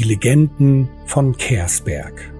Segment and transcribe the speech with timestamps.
[0.00, 2.32] Die Legenden von Kersberg.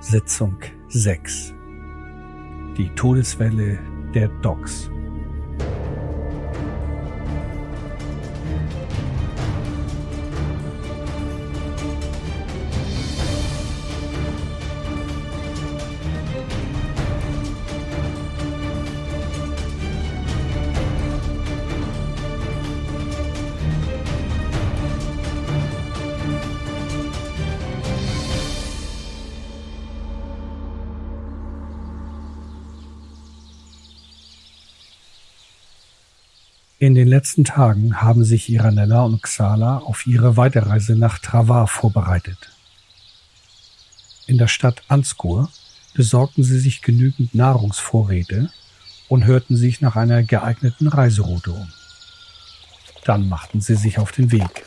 [0.00, 0.56] Sitzung
[0.88, 1.54] 6
[2.76, 3.78] Die Todeswelle
[4.12, 4.90] der Docks
[36.84, 42.50] In den letzten Tagen haben sich Iranella und Xala auf ihre Weiterreise nach Travar vorbereitet.
[44.26, 45.48] In der Stadt Anskur
[45.94, 48.50] besorgten sie sich genügend Nahrungsvorräte
[49.08, 51.72] und hörten sich nach einer geeigneten Reiseroute um.
[53.06, 54.66] Dann machten sie sich auf den Weg.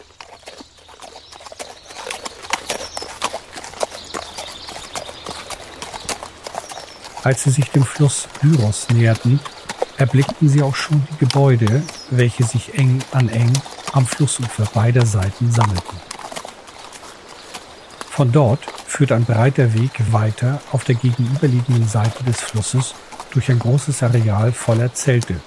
[7.23, 9.39] Als sie sich dem Fluss Lyros näherten,
[9.97, 13.53] erblickten sie auch schon die Gebäude, welche sich eng an eng
[13.94, 15.97] am Flussufer beider Seiten sammelten.
[18.09, 22.95] Von dort führt ein breiter Weg weiter auf der gegenüberliegenden Seite des Flusses
[23.31, 25.39] durch ein großes Areal voller Zelte,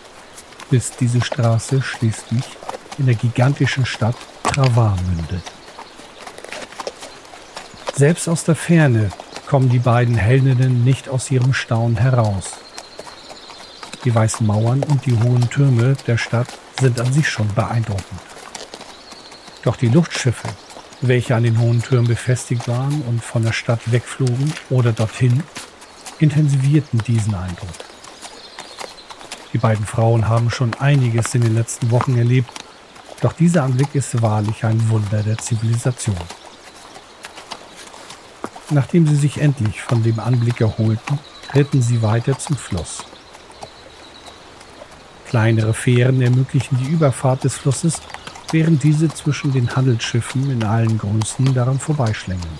[0.70, 2.44] bis diese Straße schließlich
[2.98, 4.14] in der gigantischen Stadt
[4.44, 5.42] Travar mündet.
[7.96, 9.10] Selbst aus der Ferne
[9.46, 12.59] kommen die beiden Heldinnen nicht aus ihrem Staunen heraus.
[14.04, 16.48] Die weißen Mauern und die hohen Türme der Stadt
[16.80, 18.20] sind an sich schon beeindruckend.
[19.62, 20.48] Doch die Luftschiffe,
[21.02, 25.42] welche an den hohen Türmen befestigt waren und von der Stadt wegflogen oder dorthin,
[26.18, 27.68] intensivierten diesen Eindruck.
[29.52, 32.50] Die beiden Frauen haben schon einiges in den letzten Wochen erlebt,
[33.20, 36.16] doch dieser Anblick ist wahrlich ein Wunder der Zivilisation.
[38.70, 41.18] Nachdem sie sich endlich von dem Anblick erholten,
[41.54, 43.04] ritten sie weiter zum Fluss.
[45.30, 48.00] Kleinere Fähren ermöglichen die Überfahrt des Flusses,
[48.50, 52.58] während diese zwischen den Handelsschiffen in allen Größen daran vorbeischlängeln.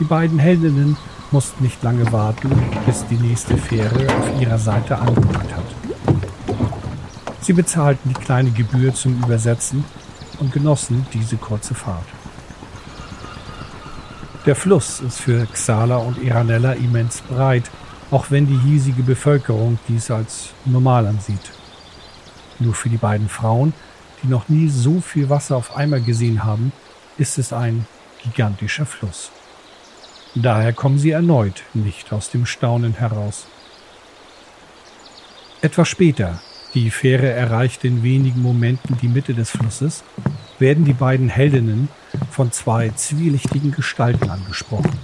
[0.00, 0.96] Die beiden Heldinnen
[1.30, 2.50] mussten nicht lange warten,
[2.84, 6.16] bis die nächste Fähre auf ihrer Seite angerückt hat.
[7.40, 9.84] Sie bezahlten die kleine Gebühr zum Übersetzen
[10.40, 12.19] und genossen diese kurze Fahrt.
[14.46, 17.70] Der Fluss ist für Xala und Iranella immens breit,
[18.10, 21.52] auch wenn die hiesige Bevölkerung dies als normal ansieht.
[22.58, 23.74] Nur für die beiden Frauen,
[24.22, 26.72] die noch nie so viel Wasser auf einmal gesehen haben,
[27.18, 27.86] ist es ein
[28.22, 29.30] gigantischer Fluss.
[30.34, 33.46] Daher kommen sie erneut nicht aus dem Staunen heraus.
[35.60, 36.40] Etwas später,
[36.72, 40.02] die Fähre erreicht in wenigen Momenten die Mitte des Flusses,
[40.58, 41.90] werden die beiden Heldinnen
[42.30, 44.98] von zwei zwielichtigen Gestalten angesprochen.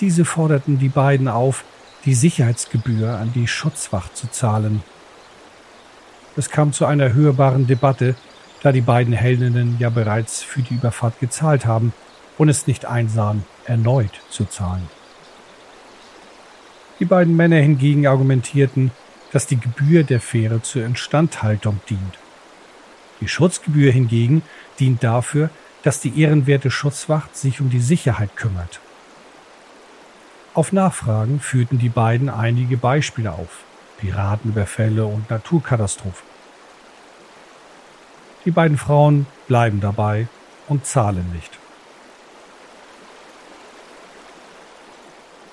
[0.00, 1.64] Diese forderten die beiden auf,
[2.04, 4.82] die Sicherheitsgebühr an die Schutzwacht zu zahlen.
[6.36, 8.14] Es kam zu einer hörbaren Debatte,
[8.62, 11.92] da die beiden Heldinnen ja bereits für die Überfahrt gezahlt haben
[12.38, 14.88] und es nicht einsahen, erneut zu zahlen.
[17.00, 18.90] Die beiden Männer hingegen argumentierten,
[19.32, 22.18] dass die Gebühr der Fähre zur Instandhaltung dient.
[23.20, 24.42] Die Schutzgebühr hingegen
[24.78, 25.50] dient dafür,
[25.82, 28.80] dass die ehrenwerte Schutzwacht sich um die Sicherheit kümmert.
[30.54, 33.64] Auf Nachfragen führten die beiden einige Beispiele auf,
[33.98, 36.26] Piratenüberfälle und Naturkatastrophen.
[38.44, 40.26] Die beiden Frauen bleiben dabei
[40.68, 41.58] und zahlen nicht.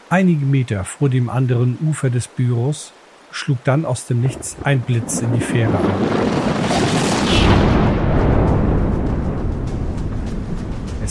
[0.10, 2.94] Einige Meter vor dem anderen Ufer des Büros
[3.32, 6.55] schlug dann aus dem Nichts ein Blitz in die Fähre ein.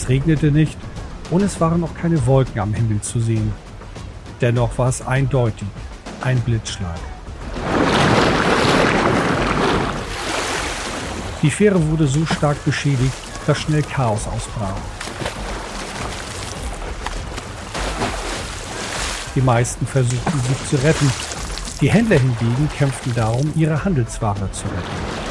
[0.04, 0.76] Es regnete nicht
[1.30, 3.50] und es waren auch keine Wolken am Himmel zu sehen.
[4.38, 5.66] Dennoch war es eindeutig
[6.20, 6.98] ein Blitzschlag.
[11.40, 13.14] Die Fähre wurde so stark beschädigt,
[13.46, 14.76] dass schnell Chaos ausbrach.
[19.34, 21.10] Die meisten versuchten sich zu retten.
[21.80, 25.24] Die Händler hingegen kämpften darum, ihre Handelsware zu retten.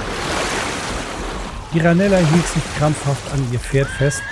[1.75, 4.23] Iranella hielt sich krampfhaft an ihr Pferd fest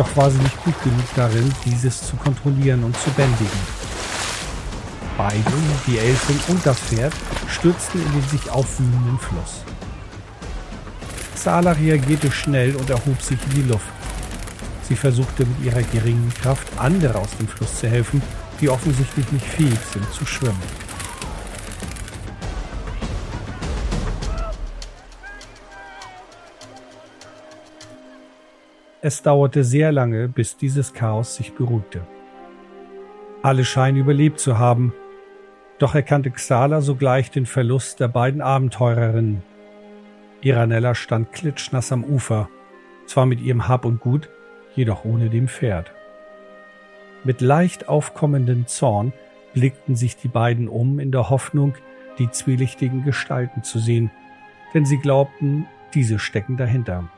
[0.00, 3.60] doch war sie nicht gut genug darin, dieses zu kontrollieren und zu bändigen.
[5.18, 5.52] Beide,
[5.86, 7.12] die Elfin und das Pferd,
[7.48, 9.62] stürzten in den sich aufwühlenden Fluss.
[11.34, 13.92] Sala reagierte schnell und erhob sich in die Luft.
[14.88, 18.22] Sie versuchte mit ihrer geringen Kraft andere aus dem Fluss zu helfen,
[18.58, 20.89] die offensichtlich nicht fähig sind zu schwimmen.
[29.02, 32.02] Es dauerte sehr lange, bis dieses Chaos sich beruhigte.
[33.42, 34.92] Alle scheinen überlebt zu haben,
[35.78, 39.42] doch erkannte Xala sogleich den Verlust der beiden Abenteurerinnen.
[40.42, 42.50] Iranella stand klitschnass am Ufer,
[43.06, 44.28] zwar mit ihrem Hab und Gut,
[44.74, 45.92] jedoch ohne dem Pferd.
[47.24, 49.14] Mit leicht aufkommendem Zorn
[49.54, 51.74] blickten sich die beiden um in der Hoffnung,
[52.18, 54.10] die zwielichtigen Gestalten zu sehen,
[54.74, 57.08] denn sie glaubten, diese stecken dahinter.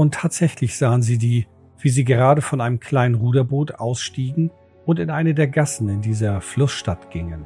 [0.00, 1.46] Und tatsächlich sahen sie die,
[1.78, 4.50] wie sie gerade von einem kleinen Ruderboot ausstiegen
[4.86, 7.44] und in eine der Gassen in dieser Flussstadt gingen.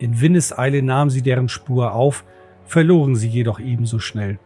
[0.00, 2.24] In Windeseile nahmen sie deren Spur auf,
[2.64, 4.40] verloren sie jedoch ebenso schnell.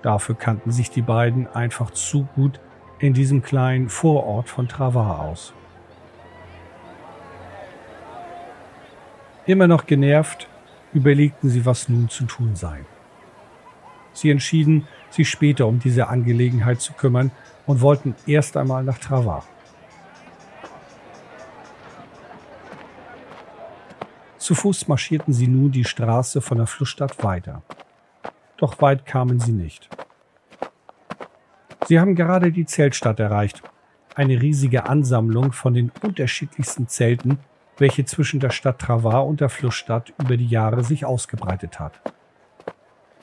[0.00, 2.58] Dafür kannten sich die beiden einfach zu gut
[2.98, 5.52] in diesem kleinen Vorort von Travar aus.
[9.44, 10.48] Immer noch genervt,
[10.94, 12.78] überlegten sie, was nun zu tun sei.
[14.14, 17.30] Sie entschieden, sich später um diese Angelegenheit zu kümmern
[17.66, 19.44] und wollten erst einmal nach Travar.
[24.38, 27.62] Zu Fuß marschierten sie nun die Straße von der Flussstadt weiter.
[28.56, 29.88] Doch weit kamen sie nicht.
[31.86, 33.62] Sie haben gerade die Zeltstadt erreicht,
[34.14, 37.38] eine riesige Ansammlung von den unterschiedlichsten Zelten,
[37.78, 42.00] welche zwischen der Stadt Travar und der Flussstadt über die Jahre sich ausgebreitet hat.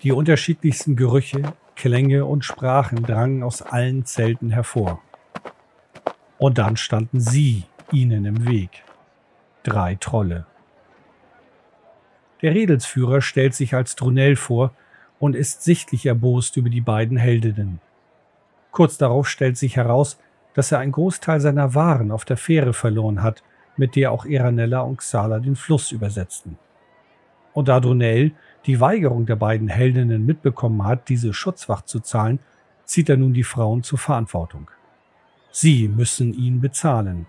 [0.03, 1.41] Die unterschiedlichsten Gerüche,
[1.75, 5.01] Klänge und Sprachen drangen aus allen Zelten hervor.
[6.38, 8.83] Und dann standen sie ihnen im Weg.
[9.63, 10.45] Drei Trolle.
[12.42, 14.72] Der Redelsführer stellt sich als Drunell vor
[15.19, 17.80] und ist sichtlich erbost über die beiden Heldinnen.
[18.72, 20.19] Kurz darauf stellt sich heraus,
[20.54, 23.44] dass er einen Großteil seiner Waren auf der Fähre verloren hat,
[23.77, 26.57] mit der auch Eranella und Xala den Fluss übersetzten.
[27.55, 28.33] Und da Drunell
[28.65, 32.39] die Weigerung der beiden Heldinnen mitbekommen hat, diese Schutzwacht zu zahlen,
[32.83, 34.69] zieht er nun die Frauen zur Verantwortung.
[35.51, 37.27] Sie müssen ihn bezahlen.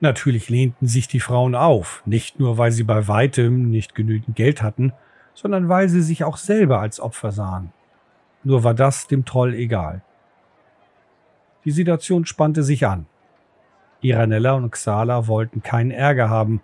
[0.00, 4.62] Natürlich lehnten sich die Frauen auf, nicht nur weil sie bei weitem nicht genügend Geld
[4.62, 4.92] hatten,
[5.32, 7.72] sondern weil sie sich auch selber als Opfer sahen.
[8.44, 10.02] Nur war das dem Troll egal.
[11.64, 13.06] Die Situation spannte sich an.
[14.02, 16.60] Iranella und Xala wollten keinen Ärger haben,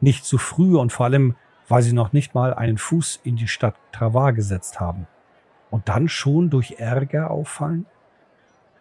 [0.00, 1.36] nicht zu früh und vor allem,
[1.68, 5.06] weil sie noch nicht mal einen Fuß in die Stadt Travar gesetzt haben.
[5.70, 7.86] Und dann schon durch Ärger auffallen?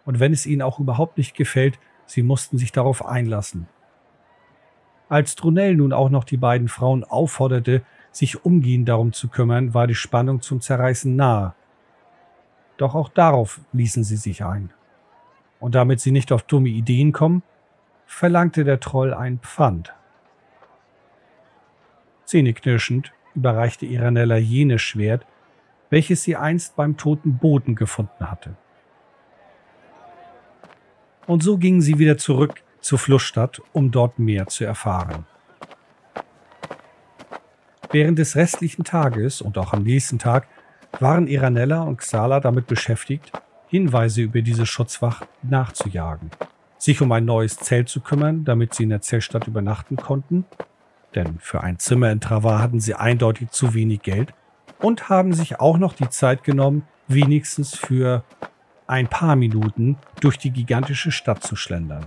[0.05, 1.77] Und wenn es ihnen auch überhaupt nicht gefällt,
[2.07, 3.67] sie mussten sich darauf einlassen.
[5.07, 9.87] Als Trunell nun auch noch die beiden Frauen aufforderte, sich umgehend darum zu kümmern, war
[9.87, 11.53] die Spannung zum Zerreißen nahe.
[12.77, 14.71] Doch auch darauf ließen sie sich ein.
[15.59, 17.43] Und damit sie nicht auf dumme Ideen kommen,
[18.05, 19.93] verlangte der Troll ein Pfand.
[22.29, 25.25] Zähneknirschend überreichte Iranella jenes Schwert,
[25.89, 28.55] welches sie einst beim toten Boden gefunden hatte.
[31.25, 35.25] Und so gingen sie wieder zurück zur Flussstadt, um dort mehr zu erfahren.
[37.91, 40.47] Während des restlichen Tages und auch am nächsten Tag
[40.99, 43.31] waren Iranella und Xala damit beschäftigt,
[43.69, 46.29] Hinweise über diese Schutzwacht nachzujagen,
[46.77, 50.45] sich um ein neues Zelt zu kümmern, damit sie in der Zeltstadt übernachten konnten,
[51.15, 54.33] denn für ein Zimmer in Travar hatten sie eindeutig zu wenig Geld,
[54.79, 58.23] und haben sich auch noch die Zeit genommen, wenigstens für
[58.87, 62.05] ein paar Minuten durch die gigantische Stadt zu schlendern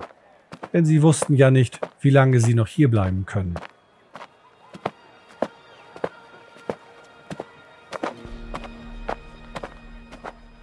[0.73, 3.55] denn sie wussten ja nicht, wie lange sie noch hier bleiben können.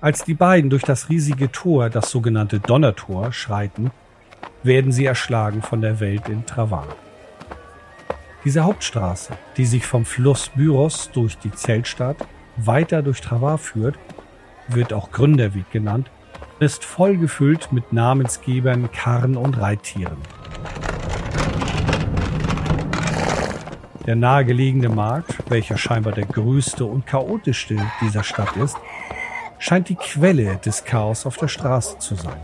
[0.01, 3.91] Als die beiden durch das riesige Tor, das sogenannte Donnertor, schreiten,
[4.63, 6.87] werden sie erschlagen von der Welt in Travar.
[8.49, 12.17] Diese Hauptstraße, die sich vom Fluss Byros durch die Zeltstadt
[12.57, 13.99] weiter durch Travar führt,
[14.67, 16.09] wird auch Gründerweg genannt
[16.59, 20.17] ist vollgefüllt mit Namensgebern, Karren und Reittieren.
[24.07, 28.77] Der nahegelegene Markt, welcher scheinbar der größte und chaotischste dieser Stadt ist,
[29.59, 32.41] scheint die Quelle des Chaos auf der Straße zu sein.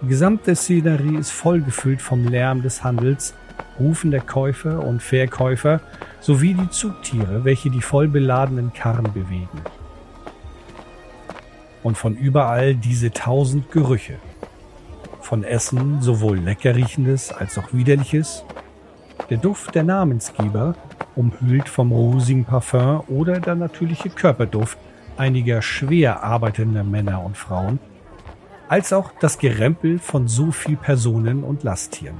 [0.00, 3.34] Die gesamte Szenerie ist vollgefüllt vom Lärm des Handels,
[3.78, 5.80] Rufen der Käufer und Verkäufer
[6.20, 9.60] sowie die Zugtiere, welche die vollbeladenen Karren bewegen
[11.86, 14.18] und von überall diese tausend Gerüche.
[15.20, 18.44] Von Essen sowohl lecker riechendes als auch widerliches.
[19.30, 20.74] Der Duft der Namensgeber
[21.14, 24.78] umhüllt vom rosigen Parfum oder der natürliche Körperduft
[25.16, 27.78] einiger schwer arbeitender Männer und Frauen,
[28.66, 32.16] als auch das Gerempel von so viel Personen und Lasttieren.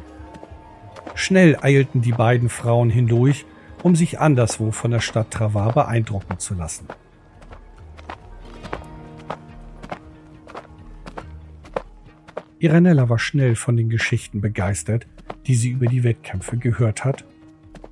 [1.17, 3.47] Schnell eilten die beiden Frauen hindurch,
[3.83, 6.87] um sich anderswo von der Stadt Travar beeindrucken zu lassen.
[12.59, 15.07] Iranella war schnell von den Geschichten begeistert,
[15.47, 17.25] die sie über die Wettkämpfe gehört hat,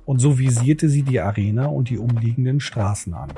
[0.05, 3.33] und so visierte sie die Arena und die umliegenden Straßen an.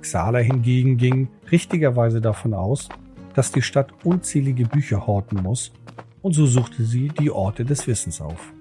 [0.00, 2.88] Xala hingegen ging richtigerweise davon aus,
[3.34, 5.72] dass die Stadt unzählige Bücher horten muss,
[6.22, 8.52] und so suchte sie die Orte des Wissens auf.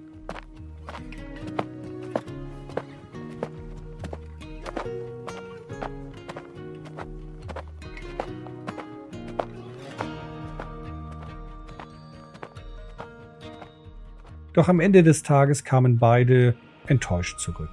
[14.54, 16.56] Doch am Ende des Tages kamen beide
[16.88, 17.72] enttäuscht zurück.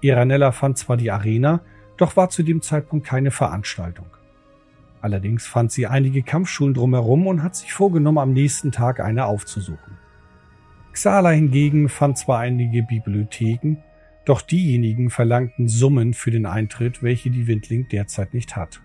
[0.00, 1.62] Iranella fand zwar die Arena,
[1.96, 4.06] doch war zu dem Zeitpunkt keine Veranstaltung.
[5.00, 9.96] Allerdings fand sie einige Kampfschulen drumherum und hat sich vorgenommen, am nächsten Tag eine aufzusuchen.
[10.92, 13.76] Xala hingegen fand zwar einige Bibliotheken,
[14.24, 18.80] doch diejenigen verlangten Summen für den Eintritt, welche die Windling derzeit nicht hat.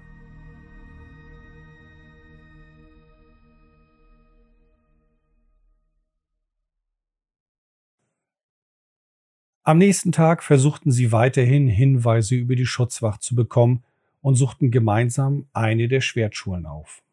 [9.66, 13.84] Am nächsten Tag versuchten sie weiterhin Hinweise über die Schutzwacht zu bekommen
[14.24, 17.04] und suchten gemeinsam eine der Schwertschulen auf.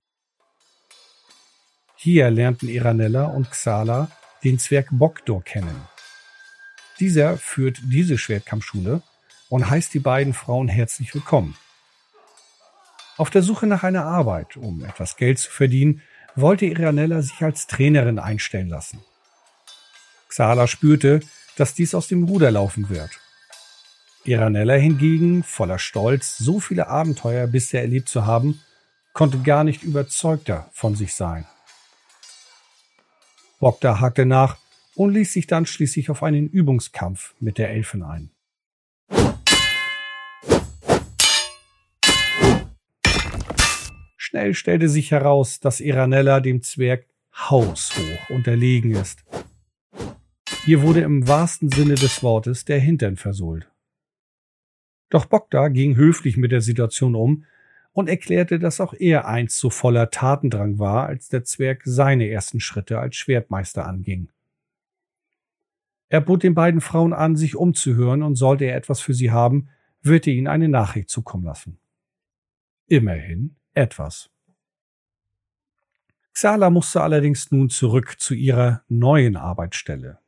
[1.96, 4.10] Hier lernten Iranella und Xala
[4.42, 5.82] den Zwerg Bogdor kennen.
[6.98, 9.02] Dieser führt diese Schwertkampfschule
[9.50, 11.56] und heißt die beiden Frauen herzlich willkommen.
[13.18, 16.00] Auf der Suche nach einer Arbeit, um etwas Geld zu verdienen,
[16.36, 19.00] wollte Iranella sich als Trainerin einstellen lassen.
[20.28, 21.20] Xala spürte,
[21.56, 23.10] dass dies aus dem Ruder laufen wird.
[24.30, 28.60] Iranella hingegen, voller Stolz, so viele Abenteuer bisher erlebt zu haben,
[29.12, 31.46] konnte gar nicht überzeugter von sich sein.
[33.58, 34.56] Bogda hakte nach
[34.94, 38.30] und ließ sich dann schließlich auf einen Übungskampf mit der Elfen ein.
[44.16, 49.24] Schnell stellte sich heraus, dass Iranella dem Zwerg haushoch unterlegen ist
[50.66, 53.66] Ihr wurde im wahrsten Sinne des Wortes der Hintern versohlt.
[55.10, 57.44] Doch Bogda ging höflich mit der Situation um
[57.92, 62.60] und erklärte, dass auch er einst so voller Tatendrang war, als der Zwerg seine ersten
[62.60, 64.30] Schritte als Schwertmeister anging.
[66.08, 69.68] Er bot den beiden Frauen an, sich umzuhören, und sollte er etwas für sie haben,
[70.02, 71.78] würde ihnen eine Nachricht zukommen lassen.
[72.86, 74.30] Immerhin etwas.
[76.32, 80.18] Xala musste allerdings nun zurück zu ihrer neuen Arbeitsstelle.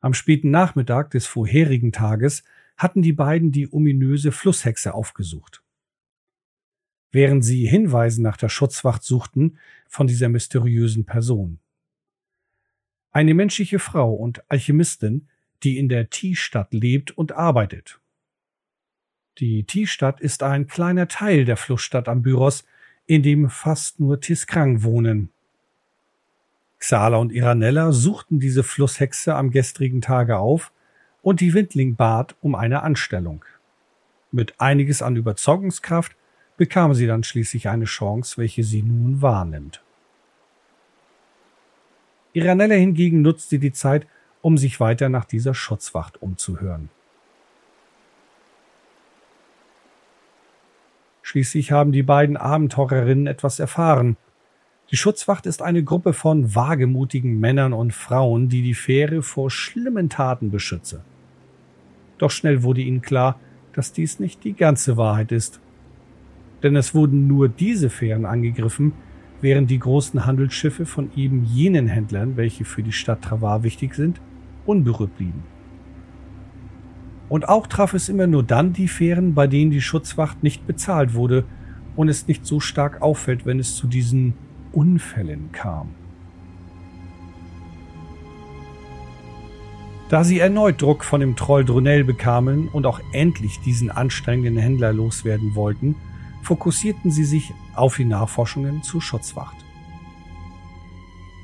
[0.00, 2.44] Am späten Nachmittag des vorherigen Tages
[2.76, 5.62] hatten die beiden die ominöse Flusshexe aufgesucht.
[7.10, 11.58] Während sie Hinweise nach der Schutzwacht suchten von dieser mysteriösen Person.
[13.12, 15.28] Eine menschliche Frau und Alchemistin,
[15.62, 17.98] die in der T-Stadt lebt und arbeitet.
[19.38, 22.64] Die T-Stadt ist ein kleiner Teil der Flussstadt am Ambyros,
[23.06, 25.30] in dem fast nur Tiskrang wohnen.
[26.78, 30.72] Xala und Iranella suchten diese Flusshexe am gestrigen Tage auf
[31.26, 33.44] und die Windling bat um eine Anstellung.
[34.30, 36.14] Mit einiges an Überzeugungskraft
[36.56, 39.82] bekam sie dann schließlich eine Chance, welche sie nun wahrnimmt.
[42.32, 44.06] Iranella hingegen nutzte die Zeit,
[44.40, 46.90] um sich weiter nach dieser Schutzwacht umzuhören.
[51.22, 54.16] Schließlich haben die beiden Abenteurerinnen etwas erfahren,
[54.92, 60.08] die Schutzwacht ist eine Gruppe von wagemutigen Männern und Frauen, die die Fähre vor schlimmen
[60.08, 61.02] Taten beschütze.
[62.18, 63.38] Doch schnell wurde ihnen klar,
[63.72, 65.60] dass dies nicht die ganze Wahrheit ist.
[66.62, 68.92] Denn es wurden nur diese Fähren angegriffen,
[69.40, 74.20] während die großen Handelsschiffe von eben jenen Händlern, welche für die Stadt Travar wichtig sind,
[74.64, 75.44] unberührt blieben.
[77.28, 81.14] Und auch traf es immer nur dann die Fähren, bei denen die Schutzwacht nicht bezahlt
[81.14, 81.44] wurde
[81.96, 84.34] und es nicht so stark auffällt, wenn es zu diesen
[84.72, 85.90] Unfällen kam.
[90.08, 94.92] Da sie erneut Druck von dem Troll Drunell bekamen und auch endlich diesen anstrengenden Händler
[94.92, 95.96] loswerden wollten,
[96.42, 99.56] fokussierten sie sich auf die Nachforschungen zur Schutzwacht.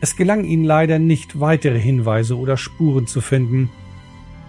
[0.01, 3.69] Es gelang ihnen leider nicht, weitere Hinweise oder Spuren zu finden.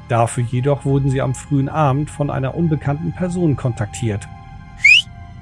[0.10, 4.28] Dafür jedoch wurden sie am frühen Abend von einer unbekannten Person kontaktiert.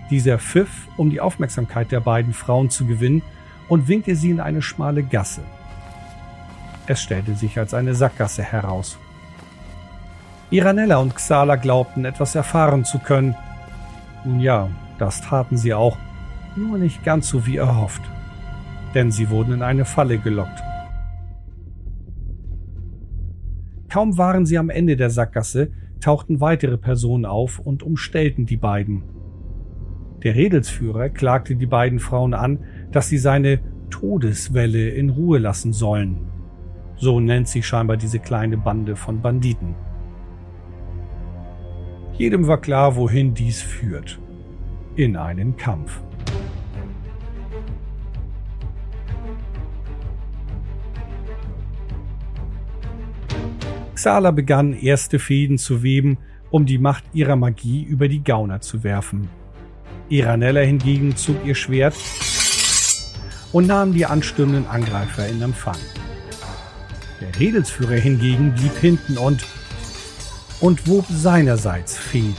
[0.10, 3.22] Dieser pfiff, um die Aufmerksamkeit der beiden Frauen zu gewinnen,
[3.68, 5.44] und winkte sie in eine schmale Gasse.
[6.88, 8.98] Es stellte sich als eine Sackgasse heraus.
[10.50, 13.36] Iranella und Xala glaubten, etwas erfahren zu können.
[14.26, 15.98] Nun ja, das taten sie auch,
[16.56, 18.02] nur nicht ganz so wie erhofft.
[18.94, 20.62] Denn sie wurden in eine Falle gelockt.
[23.90, 25.72] Kaum waren sie am Ende der Sackgasse,
[26.02, 29.04] tauchten weitere Personen auf und umstellten die beiden.
[30.24, 32.60] Der Redelsführer klagte die beiden Frauen an,
[32.92, 33.60] dass sie seine
[33.90, 36.31] Todeswelle in Ruhe lassen sollen.
[37.02, 39.74] So nennt sich scheinbar diese kleine Bande von Banditen.
[42.14, 44.20] Jedem war klar, wohin dies führt.
[44.96, 46.00] In einen Kampf.
[53.96, 56.20] Xala begann erste Fäden zu weben,
[56.52, 59.28] um die Macht ihrer Magie über die Gauner zu werfen.
[60.10, 61.96] Iranella hingegen zog ihr Schwert
[63.52, 65.78] und nahm die anstürmenden Angreifer in Empfang.
[67.22, 69.46] Der Redelsführer hingegen blieb hinten und
[70.60, 72.36] und wob seinerseits Fäden.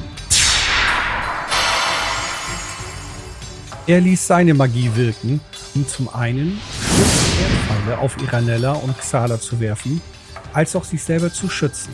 [3.86, 5.40] Er ließ seine Magie wirken,
[5.74, 6.60] um zum einen
[7.40, 10.00] Erdpfeile auf Iranella und Xala zu werfen,
[10.52, 11.92] als auch sich selber zu schützen.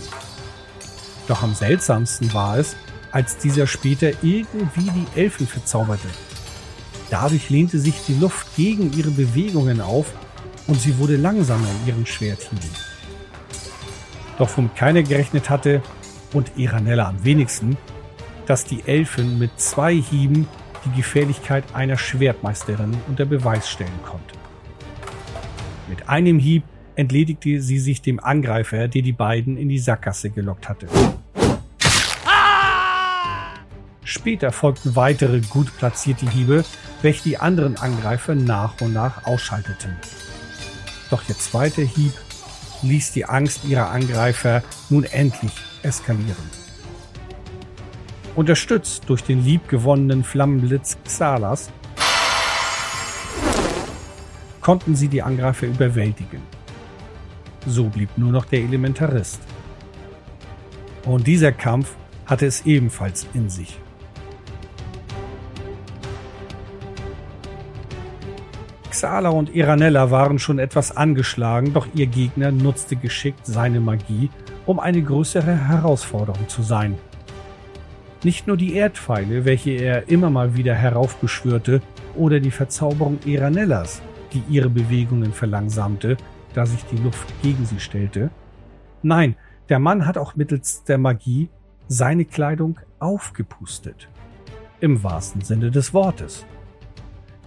[1.28, 2.76] Doch am seltsamsten war es,
[3.10, 6.08] als dieser später irgendwie die Elfen verzauberte.
[7.10, 10.12] Dadurch lehnte sich die Luft gegen ihre Bewegungen auf
[10.68, 12.70] und sie wurde langsamer in ihren Schwerthieben.
[14.38, 15.82] Doch womit keiner gerechnet hatte,
[16.32, 17.76] und Iranella am wenigsten,
[18.46, 20.46] dass die Elfen mit zwei Hieben
[20.84, 24.34] die Gefährlichkeit einer Schwertmeisterin unter Beweis stellen konnte.
[25.88, 30.68] Mit einem Hieb entledigte sie sich dem Angreifer, der die beiden in die Sackgasse gelockt
[30.68, 30.86] hatte.
[34.04, 36.64] Später folgten weitere gut platzierte Hiebe,
[37.02, 39.96] welche die anderen Angreifer nach und nach ausschalteten.
[41.10, 42.12] Doch ihr zweiter Hieb
[42.82, 46.50] ließ die Angst ihrer Angreifer nun endlich eskalieren.
[48.36, 51.70] Unterstützt durch den liebgewonnenen Flammenblitz Xalas
[54.60, 56.42] konnten sie die Angreifer überwältigen.
[57.66, 59.40] So blieb nur noch der Elementarist.
[61.04, 63.78] Und dieser Kampf hatte es ebenfalls in sich.
[68.98, 74.28] Xala und Iranella waren schon etwas angeschlagen, doch ihr Gegner nutzte geschickt seine Magie,
[74.66, 76.98] um eine größere Herausforderung zu sein.
[78.24, 81.80] Nicht nur die Erdpfeile, welche er immer mal wieder heraufbeschwörte,
[82.16, 86.16] oder die Verzauberung Iranellas, die ihre Bewegungen verlangsamte,
[86.54, 88.30] da sich die Luft gegen sie stellte.
[89.02, 89.36] Nein,
[89.68, 91.50] der Mann hat auch mittels der Magie
[91.86, 94.08] seine Kleidung aufgepustet.
[94.80, 96.44] Im wahrsten Sinne des Wortes.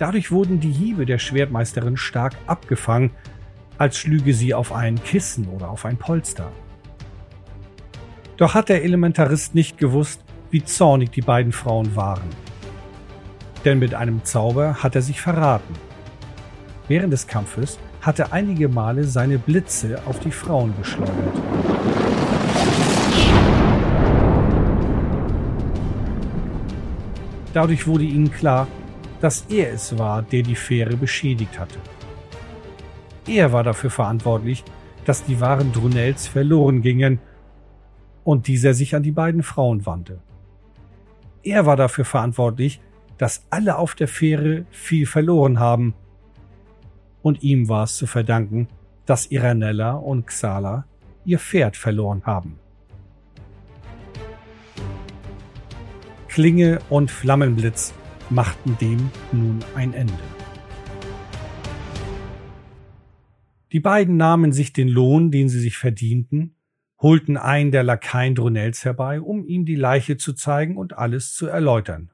[0.01, 3.11] Dadurch wurden die Hiebe der Schwertmeisterin stark abgefangen,
[3.77, 6.51] als schlüge sie auf ein Kissen oder auf ein Polster.
[8.35, 12.27] Doch hat der Elementarist nicht gewusst, wie zornig die beiden Frauen waren.
[13.63, 15.75] Denn mit einem Zauber hat er sich verraten.
[16.87, 21.13] Während des Kampfes hat er einige Male seine Blitze auf die Frauen geschleudert.
[27.53, 28.67] Dadurch wurde ihnen klar,
[29.21, 31.79] dass er es war, der die Fähre beschädigt hatte.
[33.27, 34.63] Er war dafür verantwortlich,
[35.05, 37.19] dass die Waren Drunels verloren gingen
[38.23, 40.19] und dieser sich an die beiden Frauen wandte.
[41.43, 42.81] Er war dafür verantwortlich,
[43.17, 45.93] dass alle auf der Fähre viel verloren haben.
[47.21, 48.67] Und ihm war es zu verdanken,
[49.05, 50.85] dass Iranella und Xala
[51.25, 52.59] ihr Pferd verloren haben.
[56.27, 57.93] Klinge und Flammenblitz
[58.31, 60.13] machten dem nun ein Ende.
[63.73, 66.55] Die beiden nahmen sich den Lohn, den sie sich verdienten,
[66.99, 71.47] holten einen der Lakaien Drunels herbei, um ihm die Leiche zu zeigen und alles zu
[71.47, 72.11] erläutern.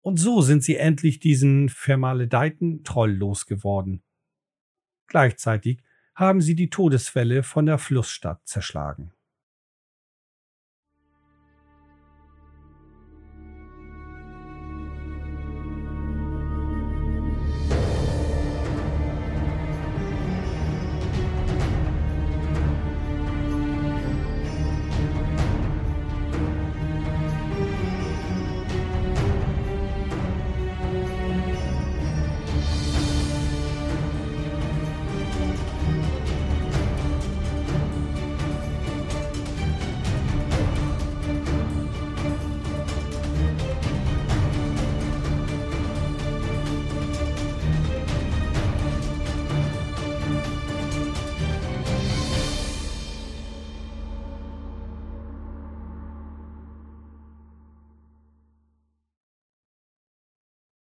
[0.00, 4.02] Und so sind sie endlich diesen vermaledeiten Troll losgeworden.
[5.06, 5.82] Gleichzeitig
[6.14, 9.12] haben sie die Todesfälle von der Flussstadt zerschlagen.